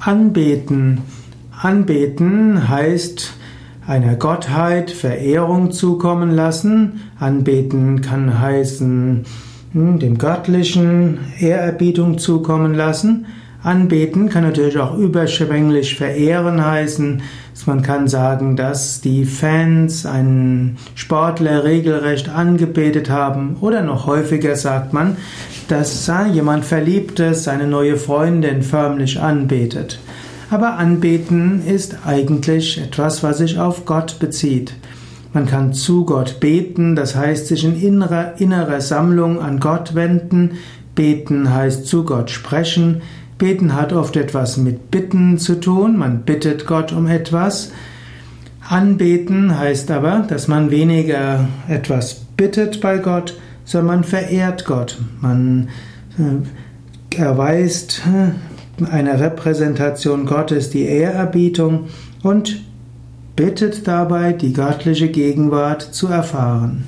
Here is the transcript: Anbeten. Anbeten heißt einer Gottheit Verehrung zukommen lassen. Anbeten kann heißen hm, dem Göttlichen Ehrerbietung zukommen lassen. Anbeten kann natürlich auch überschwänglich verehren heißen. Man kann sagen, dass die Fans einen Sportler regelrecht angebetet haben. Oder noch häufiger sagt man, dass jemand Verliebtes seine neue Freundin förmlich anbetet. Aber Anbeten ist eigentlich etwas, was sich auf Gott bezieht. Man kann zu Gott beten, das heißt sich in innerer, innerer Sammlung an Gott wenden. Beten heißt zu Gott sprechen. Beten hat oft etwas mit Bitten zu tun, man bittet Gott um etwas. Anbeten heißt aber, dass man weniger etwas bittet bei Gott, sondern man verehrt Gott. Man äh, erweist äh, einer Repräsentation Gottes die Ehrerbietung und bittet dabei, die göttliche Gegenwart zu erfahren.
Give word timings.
Anbeten. 0.00 1.00
Anbeten 1.50 2.68
heißt 2.68 3.34
einer 3.86 4.14
Gottheit 4.14 4.90
Verehrung 4.90 5.72
zukommen 5.72 6.30
lassen. 6.30 7.00
Anbeten 7.18 8.00
kann 8.00 8.38
heißen 8.38 9.24
hm, 9.72 9.98
dem 9.98 10.18
Göttlichen 10.18 11.18
Ehrerbietung 11.40 12.18
zukommen 12.18 12.74
lassen. 12.74 13.26
Anbeten 13.62 14.28
kann 14.28 14.44
natürlich 14.44 14.78
auch 14.78 14.96
überschwänglich 14.96 15.96
verehren 15.96 16.64
heißen. 16.64 17.22
Man 17.66 17.82
kann 17.82 18.08
sagen, 18.08 18.56
dass 18.56 19.02
die 19.02 19.26
Fans 19.26 20.06
einen 20.06 20.78
Sportler 20.94 21.64
regelrecht 21.64 22.30
angebetet 22.30 23.10
haben. 23.10 23.56
Oder 23.60 23.82
noch 23.82 24.06
häufiger 24.06 24.56
sagt 24.56 24.94
man, 24.94 25.18
dass 25.68 26.10
jemand 26.32 26.64
Verliebtes 26.64 27.44
seine 27.44 27.66
neue 27.66 27.98
Freundin 27.98 28.62
förmlich 28.62 29.20
anbetet. 29.20 29.98
Aber 30.50 30.78
Anbeten 30.78 31.62
ist 31.66 32.06
eigentlich 32.06 32.80
etwas, 32.80 33.22
was 33.22 33.36
sich 33.36 33.58
auf 33.58 33.84
Gott 33.84 34.18
bezieht. 34.18 34.72
Man 35.34 35.44
kann 35.44 35.74
zu 35.74 36.06
Gott 36.06 36.40
beten, 36.40 36.96
das 36.96 37.14
heißt 37.14 37.48
sich 37.48 37.64
in 37.64 37.78
innerer, 37.78 38.40
innerer 38.40 38.80
Sammlung 38.80 39.42
an 39.42 39.60
Gott 39.60 39.94
wenden. 39.94 40.52
Beten 40.94 41.52
heißt 41.52 41.86
zu 41.86 42.04
Gott 42.04 42.30
sprechen. 42.30 43.02
Beten 43.38 43.74
hat 43.74 43.92
oft 43.92 44.16
etwas 44.16 44.56
mit 44.56 44.90
Bitten 44.90 45.38
zu 45.38 45.60
tun, 45.60 45.96
man 45.96 46.22
bittet 46.22 46.66
Gott 46.66 46.92
um 46.92 47.06
etwas. 47.06 47.70
Anbeten 48.68 49.56
heißt 49.56 49.90
aber, 49.92 50.26
dass 50.28 50.48
man 50.48 50.70
weniger 50.70 51.48
etwas 51.68 52.16
bittet 52.36 52.80
bei 52.80 52.98
Gott, 52.98 53.38
sondern 53.64 53.86
man 53.98 54.04
verehrt 54.04 54.64
Gott. 54.64 54.98
Man 55.20 55.68
äh, 56.18 57.16
erweist 57.16 58.02
äh, 58.06 58.84
einer 58.84 59.20
Repräsentation 59.20 60.26
Gottes 60.26 60.70
die 60.70 60.84
Ehrerbietung 60.84 61.86
und 62.22 62.62
bittet 63.36 63.86
dabei, 63.86 64.32
die 64.32 64.52
göttliche 64.52 65.08
Gegenwart 65.08 65.82
zu 65.82 66.08
erfahren. 66.08 66.84